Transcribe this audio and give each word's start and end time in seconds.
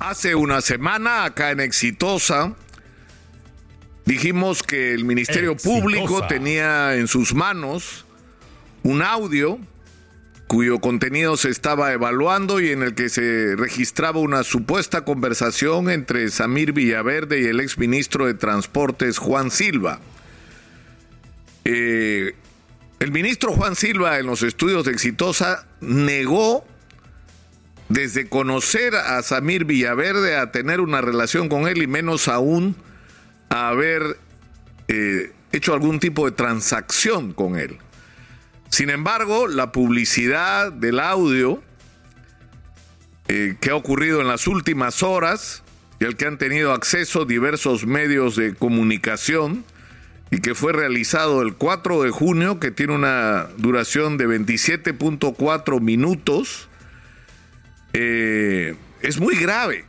Hace 0.00 0.34
una 0.36 0.60
semana, 0.60 1.24
acá 1.24 1.50
en 1.50 1.60
Exitosa, 1.60 2.54
dijimos 4.04 4.62
que 4.62 4.94
el 4.94 5.04
Ministerio 5.04 5.52
Exitosa. 5.52 5.80
Público 5.80 6.26
tenía 6.28 6.94
en 6.94 7.08
sus 7.08 7.34
manos 7.34 8.04
un 8.84 9.02
audio 9.02 9.58
cuyo 10.46 10.80
contenido 10.80 11.36
se 11.36 11.50
estaba 11.50 11.92
evaluando 11.92 12.60
y 12.60 12.70
en 12.70 12.82
el 12.82 12.94
que 12.94 13.10
se 13.10 13.54
registraba 13.56 14.18
una 14.20 14.44
supuesta 14.44 15.04
conversación 15.04 15.90
entre 15.90 16.30
Samir 16.30 16.72
Villaverde 16.72 17.40
y 17.40 17.44
el 17.44 17.60
exministro 17.60 18.26
de 18.26 18.34
Transportes 18.34 19.18
Juan 19.18 19.50
Silva. 19.50 20.00
Eh, 21.64 22.34
el 22.98 23.12
ministro 23.12 23.52
Juan 23.52 23.76
Silva 23.76 24.18
en 24.18 24.26
los 24.26 24.42
estudios 24.42 24.86
de 24.86 24.92
Exitosa 24.92 25.66
negó 25.80 26.64
desde 27.88 28.28
conocer 28.28 28.94
a 28.94 29.22
Samir 29.22 29.64
Villaverde 29.64 30.36
a 30.36 30.52
tener 30.52 30.80
una 30.80 31.00
relación 31.00 31.48
con 31.48 31.66
él 31.68 31.82
y 31.82 31.86
menos 31.86 32.28
aún 32.28 32.76
a 33.48 33.68
haber 33.68 34.18
eh, 34.88 35.32
hecho 35.52 35.72
algún 35.72 35.98
tipo 35.98 36.26
de 36.26 36.32
transacción 36.32 37.32
con 37.32 37.58
él. 37.58 37.78
Sin 38.68 38.90
embargo, 38.90 39.46
la 39.46 39.72
publicidad 39.72 40.70
del 40.72 41.00
audio 41.00 41.62
eh, 43.28 43.56
que 43.60 43.70
ha 43.70 43.74
ocurrido 43.74 44.20
en 44.20 44.28
las 44.28 44.46
últimas 44.46 45.02
horas 45.02 45.62
y 46.00 46.04
al 46.04 46.16
que 46.16 46.26
han 46.26 46.38
tenido 46.38 46.72
acceso 46.72 47.24
diversos 47.24 47.86
medios 47.86 48.36
de 48.36 48.54
comunicación 48.54 49.64
y 50.30 50.40
que 50.40 50.54
fue 50.54 50.72
realizado 50.72 51.40
el 51.42 51.54
4 51.54 52.02
de 52.02 52.10
junio, 52.10 52.60
que 52.60 52.70
tiene 52.70 52.94
una 52.94 53.48
duración 53.56 54.18
de 54.18 54.28
27.4 54.28 55.80
minutos, 55.80 56.67
eh, 57.92 58.76
es 59.02 59.18
muy 59.18 59.36
grave. 59.36 59.84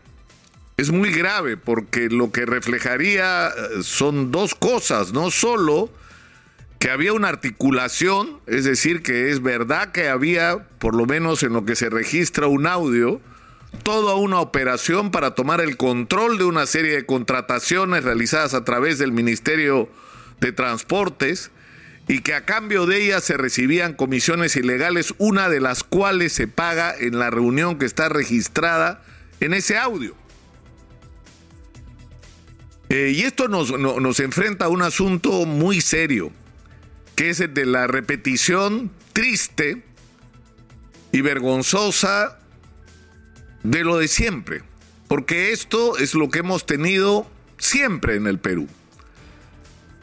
Es 0.77 0.91
muy 0.91 1.11
grave 1.11 1.57
porque 1.57 2.09
lo 2.09 2.31
que 2.31 2.45
reflejaría 2.45 3.49
eh, 3.49 3.83
son 3.83 4.31
dos 4.31 4.55
cosas, 4.55 5.11
no 5.11 5.29
solo 5.29 5.89
que 6.79 6.89
había 6.89 7.11
una 7.11 7.27
articulación, 7.27 8.39
es 8.47 8.63
decir, 8.63 9.03
que 9.03 9.29
es 9.31 9.43
verdad 9.43 9.91
que 9.91 10.07
había, 10.07 10.65
por 10.79 10.95
lo 10.95 11.05
menos 11.05 11.43
en 11.43 11.51
lo 11.51 11.65
que 11.65 11.75
se 11.75 11.89
registra 11.89 12.47
un 12.47 12.65
audio, 12.65 13.19
toda 13.83 14.15
una 14.15 14.39
operación 14.39 15.11
para 15.11 15.35
tomar 15.35 15.59
el 15.59 15.75
control 15.75 16.37
de 16.37 16.45
una 16.45 16.65
serie 16.65 16.95
de 16.95 17.05
contrataciones 17.05 18.05
realizadas 18.05 18.53
a 18.53 18.63
través 18.63 18.97
del 18.97 19.11
Ministerio 19.11 19.89
de 20.39 20.53
Transportes 20.53 21.51
y 22.09 22.19
que 22.19 22.33
a 22.33 22.43
cambio 22.43 22.85
de 22.87 23.05
ellas 23.05 23.23
se 23.23 23.37
recibían 23.37 23.93
comisiones 23.93 24.55
ilegales, 24.57 25.13
una 25.19 25.47
de 25.47 25.61
las 25.61 25.83
cuales 25.83 26.33
se 26.33 26.47
paga 26.47 26.93
en 26.97 27.17
la 27.19 27.29
reunión 27.29 27.77
que 27.77 27.85
está 27.85 28.09
registrada 28.09 29.01
en 29.39 29.53
ese 29.53 29.77
audio. 29.77 30.15
Eh, 32.89 33.13
y 33.15 33.21
esto 33.21 33.47
nos, 33.47 33.77
no- 33.79 33.99
nos 33.99 34.19
enfrenta 34.19 34.65
a 34.65 34.69
un 34.69 34.81
asunto 34.81 35.45
muy 35.45 35.81
serio, 35.81 36.31
que 37.15 37.29
es 37.29 37.39
el 37.39 37.53
de 37.53 37.65
la 37.67 37.85
repetición 37.85 38.91
triste 39.13 39.83
y 41.11 41.21
vergonzosa 41.21 42.39
de 43.61 43.83
lo 43.83 43.97
de 43.97 44.07
siempre, 44.07 44.63
porque 45.07 45.51
esto 45.51 45.97
es 45.97 46.15
lo 46.15 46.29
que 46.29 46.39
hemos 46.39 46.65
tenido 46.65 47.29
siempre 47.59 48.15
en 48.15 48.25
el 48.25 48.39
Perú. 48.39 48.67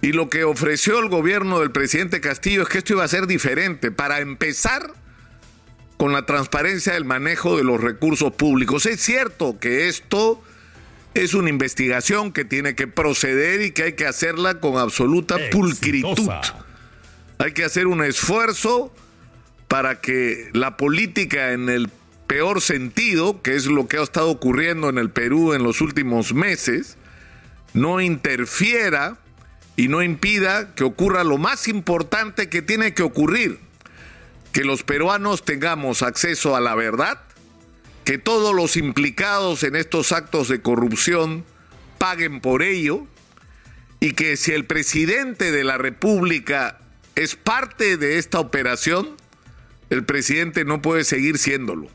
Y 0.03 0.13
lo 0.13 0.29
que 0.29 0.45
ofreció 0.45 0.99
el 0.99 1.09
gobierno 1.09 1.61
del 1.61 1.71
presidente 1.71 2.21
Castillo 2.21 2.63
es 2.63 2.69
que 2.69 2.79
esto 2.79 2.95
iba 2.95 3.05
a 3.05 3.09
ser 3.09 3.27
diferente. 3.27 3.91
Para 3.91 4.21
empezar, 4.21 4.93
con 5.97 6.13
la 6.13 6.27
transparencia 6.27 6.93
del 6.93 7.05
manejo 7.05 7.57
de 7.57 7.65
los 7.65 7.81
recursos 7.81 8.33
públicos. 8.33 8.87
Es 8.87 9.01
cierto 9.01 9.59
que 9.59 9.89
esto 9.89 10.43
es 11.15 11.35
una 11.35 11.49
investigación 11.49 12.33
que 12.33 12.45
tiene 12.45 12.75
que 12.75 12.87
proceder 12.87 13.63
y 13.63 13.71
que 13.71 13.85
hay 13.85 13.93
que 13.95 14.07
hacerla 14.07 14.61
con 14.61 14.77
absoluta 14.77 15.37
pulcritud. 15.51 16.31
Hay 17.39 17.53
que 17.53 17.65
hacer 17.65 17.87
un 17.87 18.05
esfuerzo 18.05 18.95
para 19.69 20.01
que 20.01 20.51
la 20.53 20.77
política 20.77 21.53
en 21.53 21.69
el 21.69 21.91
peor 22.27 22.61
sentido, 22.61 23.41
que 23.41 23.55
es 23.55 23.67
lo 23.67 23.89
que 23.89 23.99
ha 23.99 24.03
estado 24.03 24.31
ocurriendo 24.31 24.89
en 24.89 24.99
el 24.99 25.11
Perú 25.11 25.55
en 25.55 25.63
los 25.63 25.81
últimos 25.81 26.35
meses, 26.35 26.97
no 27.73 28.01
interfiera 28.01 29.19
y 29.77 29.89
no 29.89 30.03
impida 30.03 30.75
que 30.75 30.85
ocurra 30.85 31.23
lo 31.23 31.39
más 31.39 31.69
importante 31.69 32.49
que 32.49 32.63
tiene 32.63 32.95
que 32.95 33.03
ocurrir, 33.03 33.61
que 34.53 34.65
los 34.65 34.83
peruanos 34.83 35.45
tengamos 35.45 36.03
acceso 36.03 36.57
a 36.57 36.61
la 36.61 36.75
verdad, 36.75 37.21
que 38.05 38.19
todos 38.19 38.55
los 38.55 38.77
implicados 38.77 39.63
en 39.63 39.77
estos 39.77 40.13
actos 40.13 40.49
de 40.49 40.63
corrupción 40.63 41.45
paguen 41.99 42.41
por 42.41 42.63
ello 42.63 43.07
y 44.01 44.13
que 44.13 44.37
si 44.37 44.53
el 44.53 44.65
presidente 44.65 45.53
de 45.53 45.65
la 45.65 45.77
República 45.77 46.79
es 47.15 47.35
parte 47.35 47.97
de 47.97 48.19
esta 48.19 48.41
operación, 48.41 49.17
el 49.91 50.05
presidente 50.05 50.65
no 50.65 50.81
puede 50.81 51.05
seguir 51.05 51.39
siéndolo. 51.39 51.89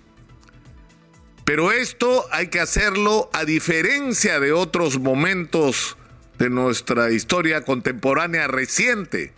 Pero 1.46 1.72
esto 1.72 2.26
hay 2.32 2.48
que 2.48 2.60
hacerlo 2.60 3.30
a 3.34 3.46
diferencia 3.46 4.40
de 4.40 4.52
otros 4.52 5.00
momentos 5.00 5.98
de 6.42 6.50
nuestra 6.50 7.12
historia 7.12 7.62
contemporánea 7.62 8.48
reciente, 8.48 9.32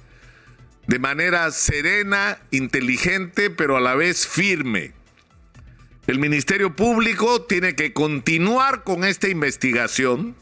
de 0.87 0.99
manera 0.99 1.51
serena, 1.51 2.39
inteligente, 2.49 3.49
pero 3.49 3.75
a 3.75 3.81
la 3.81 3.93
vez 3.93 4.25
firme. 4.25 4.93
El 6.07 6.19
Ministerio 6.19 6.77
Público 6.77 7.41
tiene 7.41 7.75
que 7.75 7.91
continuar 7.91 8.85
con 8.85 9.03
esta 9.03 9.27
investigación, 9.27 10.33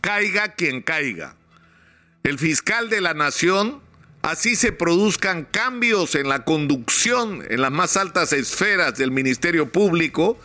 caiga 0.00 0.54
quien 0.54 0.82
caiga. 0.82 1.36
El 2.24 2.40
fiscal 2.40 2.90
de 2.90 3.00
la 3.00 3.14
Nación, 3.14 3.80
así 4.22 4.56
se 4.56 4.72
produzcan 4.72 5.44
cambios 5.44 6.16
en 6.16 6.28
la 6.28 6.44
conducción 6.44 7.44
en 7.48 7.60
las 7.60 7.70
más 7.70 7.96
altas 7.96 8.32
esferas 8.32 8.98
del 8.98 9.12
Ministerio 9.12 9.70
Público, 9.70 10.40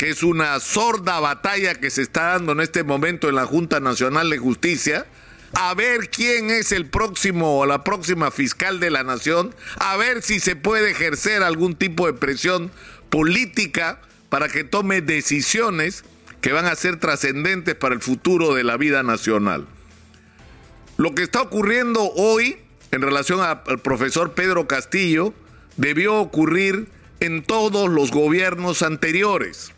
que 0.00 0.08
es 0.08 0.22
una 0.22 0.58
sorda 0.60 1.20
batalla 1.20 1.74
que 1.74 1.90
se 1.90 2.00
está 2.00 2.28
dando 2.28 2.52
en 2.52 2.60
este 2.60 2.84
momento 2.84 3.28
en 3.28 3.34
la 3.34 3.44
Junta 3.44 3.80
Nacional 3.80 4.30
de 4.30 4.38
Justicia, 4.38 5.04
a 5.52 5.74
ver 5.74 6.08
quién 6.08 6.48
es 6.48 6.72
el 6.72 6.86
próximo 6.86 7.58
o 7.58 7.66
la 7.66 7.84
próxima 7.84 8.30
fiscal 8.30 8.80
de 8.80 8.88
la 8.88 9.04
nación, 9.04 9.54
a 9.76 9.98
ver 9.98 10.22
si 10.22 10.40
se 10.40 10.56
puede 10.56 10.92
ejercer 10.92 11.42
algún 11.42 11.74
tipo 11.74 12.06
de 12.06 12.14
presión 12.14 12.70
política 13.10 14.00
para 14.30 14.48
que 14.48 14.64
tome 14.64 15.02
decisiones 15.02 16.02
que 16.40 16.52
van 16.52 16.64
a 16.64 16.76
ser 16.76 16.98
trascendentes 16.98 17.74
para 17.74 17.94
el 17.94 18.00
futuro 18.00 18.54
de 18.54 18.64
la 18.64 18.78
vida 18.78 19.02
nacional. 19.02 19.66
Lo 20.96 21.14
que 21.14 21.24
está 21.24 21.42
ocurriendo 21.42 22.10
hoy 22.12 22.56
en 22.90 23.02
relación 23.02 23.42
al 23.42 23.80
profesor 23.80 24.32
Pedro 24.32 24.66
Castillo 24.66 25.34
debió 25.76 26.14
ocurrir 26.14 26.88
en 27.20 27.42
todos 27.42 27.90
los 27.90 28.10
gobiernos 28.12 28.80
anteriores. 28.80 29.74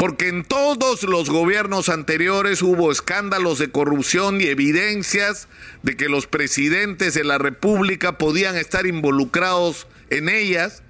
Porque 0.00 0.28
en 0.28 0.44
todos 0.44 1.02
los 1.02 1.28
gobiernos 1.28 1.90
anteriores 1.90 2.62
hubo 2.62 2.90
escándalos 2.90 3.58
de 3.58 3.70
corrupción 3.70 4.40
y 4.40 4.44
evidencias 4.44 5.46
de 5.82 5.94
que 5.94 6.08
los 6.08 6.26
presidentes 6.26 7.12
de 7.12 7.22
la 7.22 7.36
República 7.36 8.16
podían 8.16 8.56
estar 8.56 8.86
involucrados 8.86 9.86
en 10.08 10.30
ellas 10.30 10.82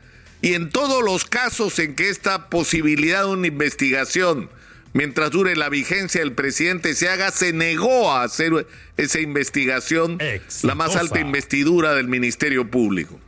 y 0.43 0.55
en 0.55 0.71
todos 0.71 1.03
los 1.03 1.25
casos 1.25 1.81
en 1.81 1.97
que 1.97 2.09
esta 2.09 2.49
posibilidad 2.49 3.25
de 3.25 3.31
una 3.31 3.49
investigación, 3.49 4.49
mientras 4.93 5.33
dure 5.33 5.57
la 5.57 5.71
vigencia 5.71 6.21
del 6.21 6.35
presidente, 6.35 6.95
se 6.95 7.09
haga, 7.09 7.33
se 7.33 7.53
negó 7.53 8.13
a 8.13 8.23
hacer 8.23 8.69
esa 8.97 9.19
investigación, 9.19 10.19
la 10.63 10.77
más 10.77 10.95
alta 10.95 11.19
investidura 11.19 11.97
del 11.97 12.07
Ministerio 12.07 12.71
Público. 12.71 13.19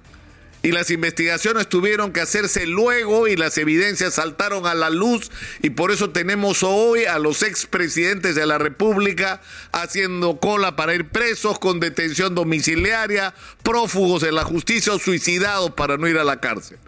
Y 0.64 0.70
las 0.70 0.90
investigaciones 0.90 1.68
tuvieron 1.68 2.12
que 2.12 2.20
hacerse 2.20 2.66
luego 2.66 3.26
y 3.26 3.34
las 3.34 3.58
evidencias 3.58 4.14
saltaron 4.14 4.64
a 4.66 4.74
la 4.74 4.90
luz. 4.90 5.32
Y 5.60 5.70
por 5.70 5.90
eso 5.90 6.10
tenemos 6.10 6.62
hoy 6.62 7.04
a 7.04 7.18
los 7.18 7.42
expresidentes 7.42 8.36
de 8.36 8.46
la 8.46 8.58
República 8.58 9.40
haciendo 9.72 10.38
cola 10.38 10.76
para 10.76 10.94
ir 10.94 11.08
presos 11.08 11.58
con 11.58 11.80
detención 11.80 12.36
domiciliaria, 12.36 13.34
prófugos 13.64 14.22
de 14.22 14.30
la 14.30 14.44
justicia 14.44 14.92
o 14.92 15.00
suicidados 15.00 15.72
para 15.72 15.96
no 15.96 16.06
ir 16.06 16.18
a 16.18 16.24
la 16.24 16.40
cárcel. 16.40 16.78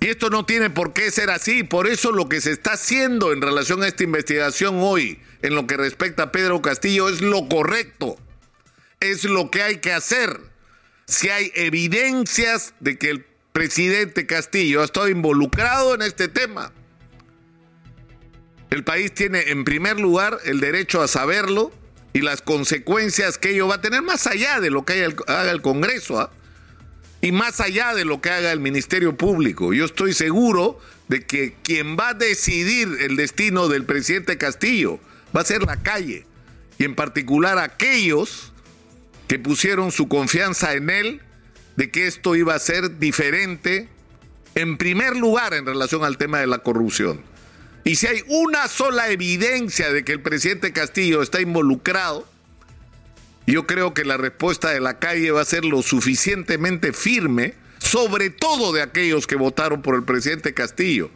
Y 0.00 0.06
esto 0.06 0.30
no 0.30 0.46
tiene 0.46 0.70
por 0.70 0.92
qué 0.92 1.10
ser 1.10 1.30
así, 1.30 1.64
por 1.64 1.88
eso 1.88 2.12
lo 2.12 2.28
que 2.28 2.40
se 2.40 2.52
está 2.52 2.74
haciendo 2.74 3.32
en 3.32 3.42
relación 3.42 3.82
a 3.82 3.88
esta 3.88 4.04
investigación 4.04 4.76
hoy, 4.78 5.20
en 5.42 5.56
lo 5.56 5.66
que 5.66 5.76
respecta 5.76 6.24
a 6.24 6.32
Pedro 6.32 6.62
Castillo, 6.62 7.08
es 7.08 7.20
lo 7.20 7.48
correcto, 7.48 8.16
es 9.00 9.24
lo 9.24 9.50
que 9.50 9.62
hay 9.62 9.78
que 9.78 9.92
hacer 9.92 10.47
si 11.08 11.30
hay 11.30 11.50
evidencias 11.54 12.74
de 12.80 12.98
que 12.98 13.10
el 13.10 13.24
presidente 13.52 14.26
Castillo 14.26 14.82
ha 14.82 14.84
estado 14.84 15.08
involucrado 15.08 15.94
en 15.94 16.02
este 16.02 16.28
tema. 16.28 16.72
El 18.70 18.84
país 18.84 19.12
tiene 19.12 19.50
en 19.50 19.64
primer 19.64 19.98
lugar 19.98 20.38
el 20.44 20.60
derecho 20.60 21.02
a 21.02 21.08
saberlo 21.08 21.72
y 22.12 22.20
las 22.20 22.42
consecuencias 22.42 23.38
que 23.38 23.50
ello 23.50 23.66
va 23.66 23.76
a 23.76 23.80
tener 23.80 24.02
más 24.02 24.26
allá 24.26 24.60
de 24.60 24.70
lo 24.70 24.84
que 24.84 25.04
haga 25.26 25.50
el 25.50 25.62
Congreso. 25.62 26.20
¿ah? 26.20 26.30
y 27.20 27.32
más 27.32 27.60
allá 27.60 27.94
de 27.94 28.04
lo 28.04 28.20
que 28.20 28.30
haga 28.30 28.52
el 28.52 28.60
Ministerio 28.60 29.16
Público. 29.16 29.72
Yo 29.72 29.84
estoy 29.84 30.14
seguro 30.14 30.78
de 31.08 31.24
que 31.24 31.54
quien 31.62 31.96
va 31.96 32.10
a 32.10 32.14
decidir 32.14 32.88
el 33.00 33.16
destino 33.16 33.68
del 33.68 33.84
presidente 33.84 34.38
Castillo 34.38 35.00
va 35.36 35.40
a 35.40 35.44
ser 35.44 35.62
la 35.62 35.76
calle, 35.82 36.26
y 36.78 36.84
en 36.84 36.94
particular 36.94 37.58
aquellos 37.58 38.52
que 39.28 39.38
pusieron 39.38 39.92
su 39.92 40.08
confianza 40.08 40.72
en 40.74 40.90
él 40.90 41.20
de 41.76 41.90
que 41.90 42.06
esto 42.06 42.34
iba 42.34 42.54
a 42.54 42.58
ser 42.58 42.98
diferente, 42.98 43.88
en 44.56 44.78
primer 44.78 45.16
lugar 45.16 45.54
en 45.54 45.64
relación 45.64 46.02
al 46.02 46.18
tema 46.18 46.40
de 46.40 46.48
la 46.48 46.58
corrupción. 46.58 47.20
Y 47.84 47.94
si 47.94 48.06
hay 48.08 48.24
una 48.26 48.66
sola 48.66 49.10
evidencia 49.10 49.92
de 49.92 50.04
que 50.04 50.12
el 50.12 50.20
presidente 50.20 50.72
Castillo 50.72 51.22
está 51.22 51.40
involucrado, 51.40 52.28
yo 53.46 53.66
creo 53.66 53.94
que 53.94 54.04
la 54.04 54.16
respuesta 54.16 54.70
de 54.70 54.80
la 54.80 54.98
calle 54.98 55.30
va 55.30 55.42
a 55.42 55.44
ser 55.44 55.64
lo 55.64 55.82
suficientemente 55.82 56.92
firme, 56.92 57.54
sobre 57.78 58.30
todo 58.30 58.72
de 58.72 58.82
aquellos 58.82 59.26
que 59.26 59.36
votaron 59.36 59.80
por 59.80 59.94
el 59.94 60.02
presidente 60.02 60.54
Castillo, 60.54 61.10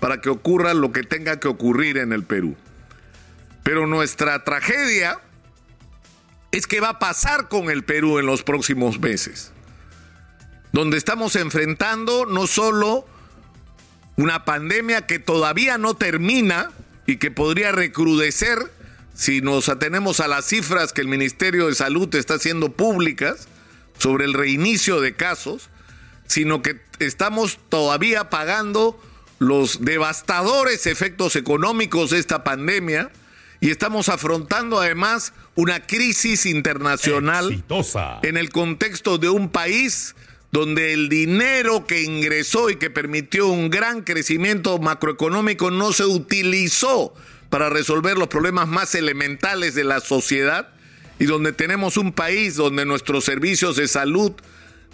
para 0.00 0.20
que 0.20 0.30
ocurra 0.30 0.74
lo 0.74 0.92
que 0.92 1.02
tenga 1.02 1.40
que 1.40 1.48
ocurrir 1.48 1.98
en 1.98 2.12
el 2.12 2.22
Perú. 2.22 2.56
Pero 3.64 3.86
nuestra 3.86 4.44
tragedia 4.44 5.18
es 6.54 6.68
que 6.68 6.78
va 6.78 6.90
a 6.90 6.98
pasar 7.00 7.48
con 7.48 7.68
el 7.68 7.82
Perú 7.82 8.20
en 8.20 8.26
los 8.26 8.44
próximos 8.44 9.00
meses, 9.00 9.50
donde 10.72 10.96
estamos 10.96 11.34
enfrentando 11.34 12.26
no 12.26 12.46
solo 12.46 13.06
una 14.16 14.44
pandemia 14.44 15.04
que 15.04 15.18
todavía 15.18 15.78
no 15.78 15.94
termina 15.94 16.70
y 17.06 17.16
que 17.16 17.32
podría 17.32 17.72
recrudecer 17.72 18.70
si 19.14 19.40
nos 19.40 19.68
atenemos 19.68 20.20
a 20.20 20.28
las 20.28 20.44
cifras 20.44 20.92
que 20.92 21.00
el 21.00 21.08
Ministerio 21.08 21.66
de 21.66 21.74
Salud 21.74 22.14
está 22.14 22.34
haciendo 22.34 22.70
públicas 22.70 23.48
sobre 23.98 24.24
el 24.24 24.32
reinicio 24.32 25.00
de 25.00 25.16
casos, 25.16 25.70
sino 26.28 26.62
que 26.62 26.80
estamos 27.00 27.58
todavía 27.68 28.30
pagando 28.30 29.00
los 29.40 29.84
devastadores 29.84 30.86
efectos 30.86 31.34
económicos 31.34 32.10
de 32.10 32.20
esta 32.20 32.44
pandemia 32.44 33.10
y 33.64 33.70
estamos 33.70 34.10
afrontando 34.10 34.78
además 34.78 35.32
una 35.54 35.86
crisis 35.86 36.44
internacional 36.44 37.64
en 38.22 38.36
el 38.36 38.50
contexto 38.50 39.16
de 39.16 39.30
un 39.30 39.48
país 39.48 40.14
donde 40.52 40.92
el 40.92 41.08
dinero 41.08 41.86
que 41.86 42.02
ingresó 42.02 42.68
y 42.68 42.76
que 42.76 42.90
permitió 42.90 43.48
un 43.48 43.70
gran 43.70 44.02
crecimiento 44.02 44.76
macroeconómico 44.76 45.70
no 45.70 45.94
se 45.94 46.04
utilizó 46.04 47.14
para 47.48 47.70
resolver 47.70 48.18
los 48.18 48.28
problemas 48.28 48.68
más 48.68 48.94
elementales 48.94 49.74
de 49.74 49.84
la 49.84 50.00
sociedad 50.00 50.68
y 51.18 51.24
donde 51.24 51.54
tenemos 51.54 51.96
un 51.96 52.12
país 52.12 52.56
donde 52.56 52.84
nuestros 52.84 53.24
servicios 53.24 53.76
de 53.76 53.88
salud 53.88 54.32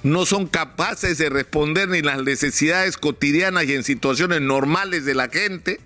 no 0.05 0.27
son 0.27 0.47
capaces 0.47 1.19
de 1.19 1.29
responder 1.29 1.89
ni 1.89 2.03
las 2.03 2.23
necesidades 2.23 2.97
cotidianas 2.97 3.65
y 3.65 3.75
en 3.75 3.83
situaciones 3.83 4.41
normales 4.41 5.05
de 5.05 5.17
la 5.17 5.29
gente, 5.29 5.81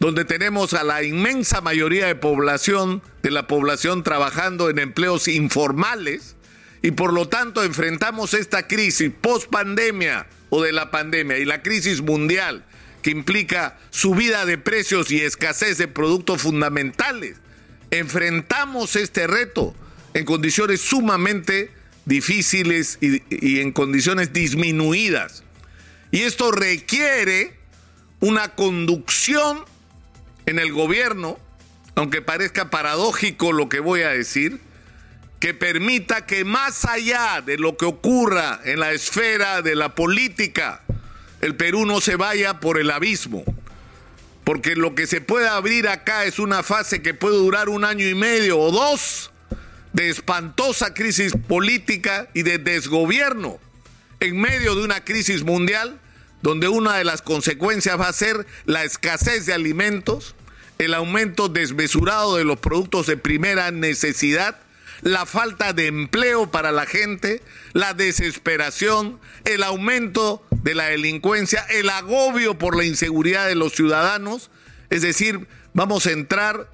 donde 0.00 0.24
tenemos 0.24 0.72
a 0.72 0.82
la 0.82 1.02
inmensa 1.02 1.60
mayoría 1.60 2.06
de 2.06 2.14
población, 2.14 3.02
de 3.22 3.30
la 3.30 3.46
población 3.46 4.02
trabajando 4.02 4.70
en 4.70 4.78
empleos 4.78 5.28
informales, 5.28 6.36
y 6.82 6.92
por 6.92 7.12
lo 7.12 7.28
tanto 7.28 7.62
enfrentamos 7.62 8.32
esta 8.32 8.66
crisis 8.66 9.12
post 9.20 9.50
pandemia 9.50 10.26
o 10.48 10.62
de 10.62 10.72
la 10.72 10.90
pandemia 10.90 11.36
y 11.36 11.44
la 11.44 11.62
crisis 11.62 12.00
mundial 12.00 12.64
que 13.02 13.10
implica 13.10 13.78
subida 13.90 14.46
de 14.46 14.56
precios 14.56 15.10
y 15.10 15.20
escasez 15.20 15.76
de 15.76 15.88
productos 15.88 16.40
fundamentales. 16.40 17.36
Enfrentamos 17.90 18.96
este 18.96 19.26
reto 19.26 19.74
en 20.14 20.24
condiciones 20.24 20.80
sumamente 20.80 21.70
difíciles 22.06 22.96
y, 23.02 23.22
y, 23.28 23.60
en 23.60 23.72
condiciones 23.72 24.32
disminuidas. 24.32 25.44
Y 26.10 26.22
esto 26.22 26.50
requiere 26.50 27.54
una 28.20 28.54
conducción 28.54 29.64
en 30.50 30.58
el 30.58 30.72
gobierno, 30.72 31.38
aunque 31.94 32.22
parezca 32.22 32.70
paradójico 32.70 33.52
lo 33.52 33.68
que 33.68 33.78
voy 33.78 34.02
a 34.02 34.08
decir, 34.08 34.60
que 35.38 35.54
permita 35.54 36.26
que 36.26 36.44
más 36.44 36.84
allá 36.84 37.40
de 37.40 37.56
lo 37.56 37.76
que 37.76 37.84
ocurra 37.84 38.60
en 38.64 38.80
la 38.80 38.90
esfera 38.92 39.62
de 39.62 39.76
la 39.76 39.94
política, 39.94 40.82
el 41.40 41.54
Perú 41.54 41.86
no 41.86 42.00
se 42.00 42.16
vaya 42.16 42.58
por 42.58 42.80
el 42.80 42.90
abismo. 42.90 43.44
Porque 44.42 44.74
lo 44.74 44.96
que 44.96 45.06
se 45.06 45.20
puede 45.20 45.48
abrir 45.48 45.86
acá 45.86 46.24
es 46.24 46.40
una 46.40 46.64
fase 46.64 47.00
que 47.00 47.14
puede 47.14 47.36
durar 47.36 47.68
un 47.68 47.84
año 47.84 48.08
y 48.08 48.16
medio 48.16 48.58
o 48.58 48.72
dos 48.72 49.30
de 49.92 50.10
espantosa 50.10 50.94
crisis 50.94 51.32
política 51.46 52.28
y 52.34 52.42
de 52.42 52.58
desgobierno 52.58 53.60
en 54.18 54.40
medio 54.40 54.74
de 54.74 54.82
una 54.82 55.04
crisis 55.04 55.44
mundial 55.44 56.00
donde 56.42 56.68
una 56.68 56.96
de 56.96 57.04
las 57.04 57.22
consecuencias 57.22 57.98
va 57.98 58.08
a 58.08 58.12
ser 58.12 58.46
la 58.64 58.84
escasez 58.84 59.46
de 59.46 59.52
alimentos, 59.52 60.34
el 60.80 60.94
aumento 60.94 61.50
desmesurado 61.50 62.36
de 62.36 62.44
los 62.44 62.58
productos 62.58 63.06
de 63.06 63.18
primera 63.18 63.70
necesidad, 63.70 64.58
la 65.02 65.26
falta 65.26 65.74
de 65.74 65.88
empleo 65.88 66.50
para 66.50 66.72
la 66.72 66.86
gente, 66.86 67.42
la 67.74 67.92
desesperación, 67.92 69.20
el 69.44 69.62
aumento 69.62 70.42
de 70.62 70.74
la 70.74 70.86
delincuencia, 70.86 71.66
el 71.68 71.90
agobio 71.90 72.56
por 72.56 72.78
la 72.78 72.86
inseguridad 72.86 73.46
de 73.46 73.56
los 73.56 73.74
ciudadanos. 73.74 74.50
Es 74.88 75.02
decir, 75.02 75.46
vamos 75.74 76.06
a 76.06 76.12
entrar 76.12 76.66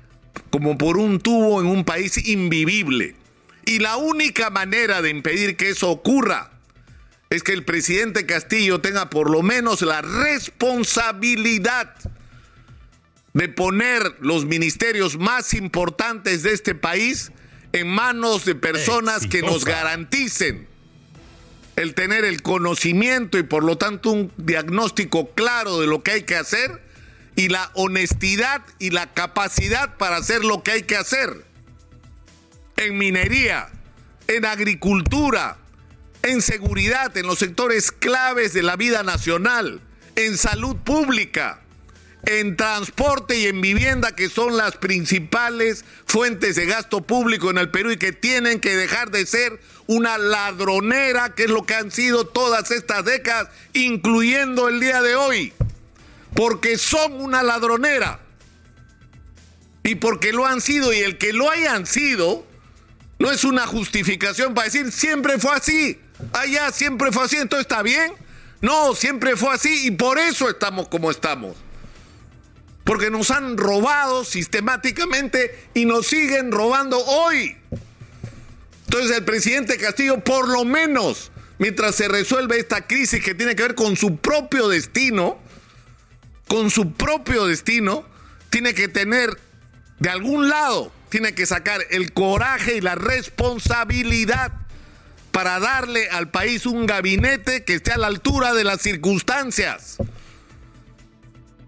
como 0.51 0.79
por 0.79 0.99
un 0.99 1.19
tubo 1.19 1.61
en 1.61 1.67
un 1.67 1.85
país 1.85 2.29
invivible. 2.29 3.17
Y 3.65 3.81
la 3.81 3.97
única 3.97 4.51
manera 4.51 5.03
de 5.03 5.11
impedir 5.11 5.57
que 5.57 5.71
eso 5.71 5.91
ocurra 5.91 6.53
es 7.29 7.43
que 7.43 7.55
el 7.55 7.65
presidente 7.65 8.25
Castillo 8.25 8.81
tenga 8.81 9.11
por 9.11 9.31
lo 9.31 9.43
menos 9.43 9.83
la 9.83 10.01
responsabilidad 10.01 11.97
de 13.37 13.51
poner 13.51 14.17
los 14.21 14.47
ministerios 14.47 15.19
más 15.19 15.53
importantes 15.53 16.43
de 16.43 16.55
este 16.55 16.75
país 16.75 17.33
en 17.75 17.87
manos 17.87 18.47
de 18.47 18.55
personas 18.55 19.27
que 19.27 19.43
nos 19.43 19.67
garanticen 19.67 20.67
el 21.77 21.93
tener 21.93 22.25
el 22.25 22.41
conocimiento 22.41 23.37
y 23.37 23.43
por 23.43 23.63
lo 23.63 23.77
tanto 23.77 24.11
un 24.11 24.33
diagnóstico 24.39 25.35
claro 25.35 25.79
de 25.79 25.87
lo 25.87 26.03
que 26.03 26.13
hay 26.13 26.23
que 26.23 26.35
hacer 26.35 26.83
y 27.35 27.49
la 27.49 27.71
honestidad 27.75 28.63
y 28.79 28.89
la 28.89 29.13
capacidad 29.13 29.99
para 29.99 30.17
hacer 30.17 30.43
lo 30.43 30.63
que 30.63 30.71
hay 30.71 30.83
que 30.85 30.97
hacer. 30.97 31.45
En 32.79 32.97
minería, 32.97 33.69
en 34.29 34.47
agricultura, 34.47 35.59
en 36.23 36.41
seguridad, 36.41 37.15
en 37.15 37.27
los 37.27 37.39
sectores 37.39 37.93
claves 37.93 38.55
de 38.55 38.63
la 38.63 38.77
vida 38.77 39.03
nacional, 39.03 39.83
en 40.15 40.39
salud 40.39 40.77
pública 40.77 41.61
en 42.27 42.57
transporte 42.57 43.39
y 43.39 43.47
en 43.47 43.61
vivienda, 43.61 44.15
que 44.15 44.29
son 44.29 44.57
las 44.57 44.77
principales 44.77 45.85
fuentes 46.07 46.57
de 46.57 46.67
gasto 46.67 47.01
público 47.01 47.51
en 47.51 47.59
el 47.59 47.71
Perú 47.71 47.93
y 47.93 47.97
que 47.97 48.13
tienen 48.13 48.61
que 48.61 48.77
dejar 48.77 49.13
de 49.13 49.25
ser 49.25 49.61
una 49.87 50.19
ladronera, 50.19 51.35
que 51.35 51.45
es 51.45 51.51
lo 51.51 51.65
que 51.65 51.75
han 51.75 51.93
sido 51.93 52.27
todas 52.27 52.73
estas 52.73 53.05
décadas, 53.05 53.49
incluyendo 53.73 54.69
el 54.69 54.81
día 54.81 55.03
de 55.03 55.15
hoy, 55.15 55.53
porque 56.35 56.77
son 56.79 57.13
una 57.13 57.45
ladronera. 57.45 58.21
Y 59.85 59.95
porque 59.95 60.33
lo 60.33 60.45
han 60.45 60.61
sido, 60.61 60.93
y 60.93 60.99
el 60.99 61.19
que 61.19 61.33
lo 61.33 61.49
hayan 61.49 61.87
sido, 61.87 62.45
no 63.21 63.31
es 63.31 63.45
una 63.45 63.69
justificación 63.69 64.53
para 64.53 64.65
decir 64.65 64.91
siempre 64.91 65.39
fue 65.39 65.55
así, 65.55 66.01
allá 66.33 66.73
siempre 66.73 67.13
fue 67.13 67.25
así, 67.25 67.37
entonces 67.37 67.67
está 67.71 67.83
bien. 67.83 68.13
No, 68.61 68.97
siempre 68.97 69.37
fue 69.37 69.55
así 69.55 69.87
y 69.87 69.91
por 69.93 70.19
eso 70.19 70.51
estamos 70.51 70.89
como 70.89 71.11
estamos 71.11 71.57
porque 72.87 73.11
nos 73.11 73.33
han 73.33 73.57
robado 73.59 74.25
sistemáticamente 74.25 75.69
y 75.75 75.87
nos 75.87 76.07
siguen 76.07 76.53
robando 76.53 77.05
hoy. 77.05 77.57
Entonces 78.85 79.17
el 79.17 79.25
presidente 79.25 79.77
Castillo, 79.77 80.23
por 80.23 80.49
lo 80.49 80.65
menos, 80.65 81.33
mientras 81.59 81.97
se 81.97 82.07
resuelve 82.07 82.61
esta 82.61 82.87
crisis 82.87 83.25
que 83.25 83.35
tiene 83.35 83.57
que 83.57 83.65
ver 83.65 83.75
con 83.75 83.97
su 83.97 84.19
propio 84.19 84.69
destino, 84.69 85.37
con 86.47 86.71
su 86.71 86.93
propio 86.93 87.47
destino, 87.47 88.05
tiene 88.51 88.73
que 88.73 88.87
tener 88.87 89.31
de 89.99 90.09
algún 90.09 90.49
lado, 90.49 90.93
tiene 91.09 91.35
que 91.35 91.45
sacar 91.45 91.81
el 91.91 92.13
coraje 92.13 92.77
y 92.77 92.81
la 92.81 92.95
responsabilidad 92.95 94.53
para 95.33 95.59
darle 95.59 96.09
al 96.11 96.31
país 96.31 96.67
un 96.67 96.87
gabinete 96.87 97.65
que 97.65 97.75
esté 97.75 97.91
a 97.91 97.99
la 97.99 98.07
altura 98.07 98.55
de 98.55 98.63
las 98.63 98.81
circunstancias 98.81 99.99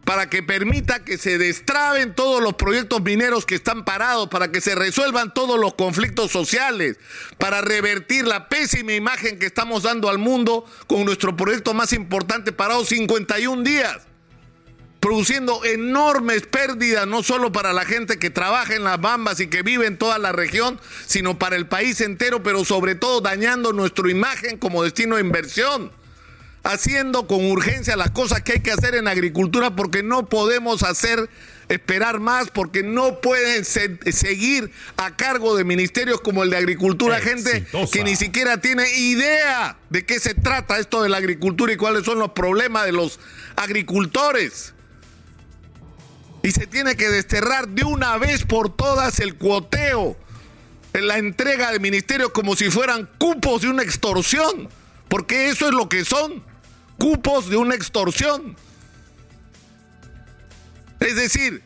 para 0.09 0.31
que 0.31 0.43
permita 0.43 1.05
que 1.05 1.19
se 1.19 1.37
destraben 1.37 2.15
todos 2.15 2.43
los 2.43 2.55
proyectos 2.55 3.03
mineros 3.03 3.45
que 3.45 3.57
están 3.57 3.85
parados, 3.85 4.29
para 4.31 4.51
que 4.51 4.63
se 4.63 4.75
resuelvan 4.75 5.35
todos 5.35 5.61
los 5.61 5.75
conflictos 5.75 6.33
sociales, 6.33 6.97
para 7.37 7.61
revertir 7.61 8.27
la 8.27 8.49
pésima 8.49 8.95
imagen 8.95 9.39
que 9.39 9.45
estamos 9.45 9.83
dando 9.83 10.09
al 10.09 10.17
mundo 10.17 10.65
con 10.87 11.05
nuestro 11.05 11.37
proyecto 11.37 11.75
más 11.75 11.93
importante 11.93 12.53
parado 12.53 12.87
51 12.87 13.63
días. 13.63 13.99
produciendo 14.99 15.63
enormes 15.67 16.47
pérdidas, 16.47 17.07
no 17.07 17.23
solo 17.23 17.53
para 17.53 17.75
la 17.75 17.85
gente 17.85 18.19
que 18.19 18.31
trabaja 18.31 18.75
en 18.75 18.85
las 18.85 18.99
bambas 18.99 19.41
y 19.41 19.49
que 19.49 19.63
vive 19.63 19.87
en 19.87 19.99
toda 19.99 20.17
la 20.17 20.33
región, 20.33 20.81
sino 21.07 21.39
para 21.39 21.57
el 21.57 21.69
país 21.69 22.01
entero, 22.01 22.43
pero 22.43 22.65
sobre 22.65 22.95
todo 22.95 23.21
dañando 23.21 23.75
nuestra 23.75 24.11
imagen 24.11 24.57
como 24.57 24.83
destino 24.83 25.17
de 25.17 25.21
inversión, 25.21 25.93
haciendo 26.63 27.27
con 27.27 27.51
urgencia 27.51 27.97
las 27.97 28.11
cosas 28.11 28.43
que 28.43 28.53
hay 28.53 28.61
que 28.61 28.73
hacer 28.73 28.95
en 28.95 29.09
agricultura 29.09 29.75
porque 29.75 30.03
no 30.03 30.29
podemos 30.29 30.83
hacer 30.83 31.29
esperar 31.69 32.19
más 32.19 32.51
porque 32.51 32.83
no 32.83 33.21
pueden 33.21 33.65
seguir 33.65 34.71
a 34.97 35.17
cargo 35.17 35.57
de 35.57 35.65
ministerios 35.65 36.21
como 36.21 36.43
el 36.43 36.51
de 36.51 36.57
Agricultura, 36.57 37.21
gente 37.21 37.67
que 37.93 38.05
ni 38.05 38.17
siquiera 38.17 38.61
tiene 38.61 38.91
idea 38.97 39.77
de 39.91 40.05
qué 40.05 40.19
se 40.19 40.35
trata 40.35 40.79
esto 40.79 41.03
de 41.03 41.09
la 41.09 41.19
agricultura 41.19 41.73
y 41.73 41.77
cuáles 41.77 42.05
son 42.05 42.19
los 42.19 42.31
problemas 42.31 42.87
de 42.87 42.93
los 42.93 43.21
agricultores. 43.57 44.75
Y 46.43 46.53
se 46.53 46.67
tiene 46.67 46.97
que 46.97 47.09
desterrar 47.09 47.69
de 47.69 47.85
una 47.85 48.17
vez 48.17 48.45
por 48.45 48.75
todas 48.75 49.21
el 49.21 49.35
cuoteo, 49.35 50.17
en 50.95 51.07
la 51.07 51.19
entrega 51.19 51.71
de 51.71 51.81
ministerios 51.81 52.31
como 52.31 52.57
si 52.57 52.71
fueran 52.71 53.09
cupos 53.19 53.63
de 53.63 53.69
una 53.69 53.83
extorsión, 53.83 54.69
porque 55.09 55.49
eso 55.49 55.69
es 55.69 55.75
lo 55.75 55.89
que 55.89 56.05
son, 56.05 56.43
cupos 56.99 57.49
de 57.49 57.57
una 57.57 57.75
extorsión. 57.75 58.57
Es 61.01 61.17
decir, 61.17 61.63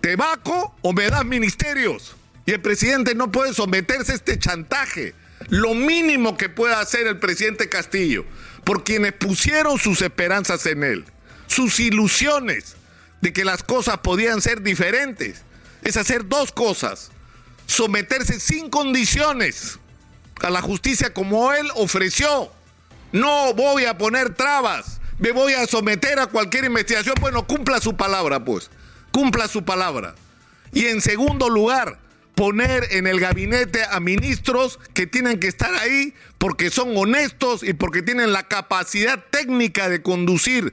te 0.00 0.16
vaco 0.16 0.74
o 0.82 0.92
me 0.92 1.10
das 1.10 1.24
ministerios. 1.24 2.16
Y 2.46 2.52
el 2.52 2.60
presidente 2.60 3.14
no 3.14 3.30
puede 3.30 3.52
someterse 3.52 4.12
a 4.12 4.14
este 4.14 4.38
chantaje. 4.38 5.14
Lo 5.48 5.74
mínimo 5.74 6.36
que 6.36 6.48
puede 6.48 6.74
hacer 6.74 7.06
el 7.06 7.18
presidente 7.18 7.68
Castillo, 7.68 8.24
por 8.64 8.84
quienes 8.84 9.12
pusieron 9.12 9.78
sus 9.78 10.02
esperanzas 10.02 10.64
en 10.66 10.84
él, 10.84 11.04
sus 11.46 11.80
ilusiones 11.80 12.76
de 13.20 13.32
que 13.32 13.44
las 13.44 13.62
cosas 13.62 13.98
podían 13.98 14.40
ser 14.40 14.62
diferentes, 14.62 15.42
es 15.82 15.96
hacer 15.96 16.28
dos 16.28 16.52
cosas. 16.52 17.10
Someterse 17.66 18.40
sin 18.40 18.68
condiciones 18.68 19.78
a 20.42 20.50
la 20.50 20.60
justicia 20.60 21.12
como 21.12 21.52
él 21.52 21.68
ofreció. 21.74 22.50
No 23.12 23.54
voy 23.54 23.84
a 23.84 23.98
poner 23.98 24.34
trabas, 24.34 25.00
me 25.18 25.32
voy 25.32 25.52
a 25.52 25.66
someter 25.66 26.18
a 26.18 26.26
cualquier 26.26 26.64
investigación. 26.64 27.14
Bueno, 27.20 27.46
cumpla 27.46 27.80
su 27.80 27.96
palabra, 27.96 28.44
pues 28.44 28.70
cumpla 29.10 29.48
su 29.48 29.64
palabra. 29.64 30.14
Y 30.72 30.86
en 30.86 31.00
segundo 31.00 31.48
lugar, 31.48 31.98
poner 32.34 32.86
en 32.92 33.06
el 33.06 33.20
gabinete 33.20 33.82
a 33.90 34.00
ministros 34.00 34.78
que 34.94 35.06
tienen 35.06 35.40
que 35.40 35.48
estar 35.48 35.74
ahí 35.74 36.14
porque 36.38 36.70
son 36.70 36.96
honestos 36.96 37.62
y 37.62 37.72
porque 37.72 38.02
tienen 38.02 38.32
la 38.32 38.48
capacidad 38.48 39.22
técnica 39.30 39.88
de 39.88 40.02
conducir 40.02 40.72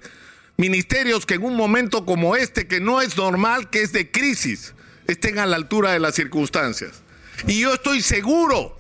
ministerios 0.58 1.26
que 1.26 1.36
en 1.36 1.44
un 1.44 1.56
momento 1.56 2.06
como 2.06 2.36
este, 2.36 2.68
que 2.68 2.80
no 2.80 3.02
es 3.02 3.18
normal, 3.18 3.70
que 3.70 3.82
es 3.82 3.92
de 3.92 4.10
crisis, 4.10 4.74
estén 5.08 5.40
a 5.40 5.46
la 5.46 5.56
altura 5.56 5.92
de 5.92 6.00
las 6.00 6.16
circunstancias. 6.16 7.04
Y 7.48 7.62
yo 7.62 7.74
estoy 7.74 8.02
seguro 8.02 8.78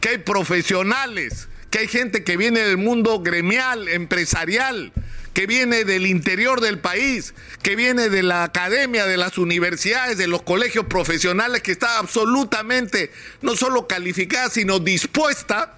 que 0.00 0.10
hay 0.10 0.18
profesionales, 0.18 1.48
que 1.76 1.80
hay 1.80 1.88
gente 1.88 2.24
que 2.24 2.38
viene 2.38 2.60
del 2.60 2.78
mundo 2.78 3.20
gremial, 3.20 3.88
empresarial, 3.88 4.94
que 5.34 5.46
viene 5.46 5.84
del 5.84 6.06
interior 6.06 6.62
del 6.62 6.78
país, 6.78 7.34
que 7.60 7.76
viene 7.76 8.08
de 8.08 8.22
la 8.22 8.44
academia, 8.44 9.04
de 9.04 9.18
las 9.18 9.36
universidades, 9.36 10.16
de 10.16 10.26
los 10.26 10.40
colegios 10.40 10.86
profesionales, 10.86 11.60
que 11.60 11.72
está 11.72 11.98
absolutamente 11.98 13.12
no 13.42 13.56
solo 13.56 13.86
calificada, 13.86 14.48
sino 14.48 14.78
dispuesta 14.78 15.76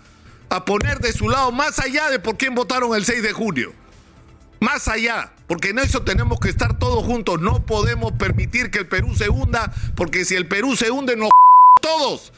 a 0.50 0.64
poner 0.64 1.00
de 1.00 1.12
su 1.12 1.28
lado 1.28 1.50
más 1.50 1.80
allá 1.80 2.10
de 2.10 2.20
por 2.20 2.36
quién 2.36 2.54
votaron 2.54 2.94
el 2.94 3.04
6 3.04 3.20
de 3.20 3.32
junio. 3.32 3.72
Más 4.60 4.86
allá, 4.86 5.32
porque 5.48 5.70
en 5.70 5.80
eso 5.80 6.04
tenemos 6.04 6.38
que 6.38 6.48
estar 6.48 6.78
todos 6.78 7.04
juntos. 7.04 7.40
No 7.40 7.66
podemos 7.66 8.12
permitir 8.12 8.70
que 8.70 8.78
el 8.78 8.86
Perú 8.86 9.16
se 9.16 9.30
hunda, 9.30 9.74
porque 9.96 10.24
si 10.24 10.36
el 10.36 10.46
Perú 10.46 10.76
se 10.76 10.92
hunde, 10.92 11.16
nos 11.16 11.30
todos. 11.82 12.32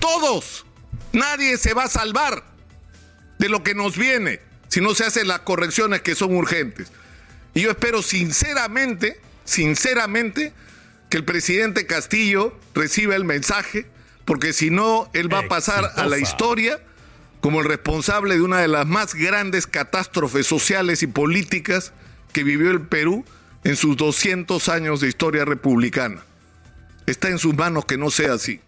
Todos. 0.00 0.64
Nadie 1.12 1.56
se 1.58 1.74
va 1.74 1.84
a 1.84 1.88
salvar 1.88 2.44
de 3.38 3.48
lo 3.48 3.62
que 3.62 3.74
nos 3.74 3.96
viene 3.96 4.40
si 4.68 4.80
no 4.80 4.94
se 4.94 5.04
hacen 5.04 5.28
las 5.28 5.40
correcciones 5.40 6.00
que 6.00 6.14
son 6.14 6.34
urgentes. 6.34 6.90
Y 7.52 7.60
yo 7.60 7.70
espero 7.70 8.02
sinceramente, 8.02 9.20
sinceramente, 9.44 10.54
que 11.10 11.18
el 11.18 11.26
presidente 11.26 11.86
Castillo 11.86 12.58
reciba 12.74 13.14
el 13.14 13.24
mensaje, 13.24 13.86
porque 14.24 14.54
si 14.54 14.70
no, 14.70 15.10
él 15.12 15.30
va 15.30 15.40
a 15.40 15.48
pasar 15.48 15.92
a 15.96 16.06
la 16.06 16.18
historia 16.18 16.80
como 17.42 17.60
el 17.60 17.66
responsable 17.66 18.36
de 18.36 18.40
una 18.40 18.60
de 18.60 18.68
las 18.68 18.86
más 18.86 19.14
grandes 19.14 19.66
catástrofes 19.66 20.46
sociales 20.46 21.02
y 21.02 21.06
políticas 21.06 21.92
que 22.32 22.44
vivió 22.44 22.70
el 22.70 22.80
Perú 22.80 23.26
en 23.64 23.76
sus 23.76 23.98
200 23.98 24.70
años 24.70 25.02
de 25.02 25.08
historia 25.08 25.44
republicana. 25.44 26.22
Está 27.04 27.28
en 27.28 27.38
sus 27.38 27.54
manos 27.54 27.84
que 27.84 27.98
no 27.98 28.10
sea 28.10 28.32
así. 28.32 28.62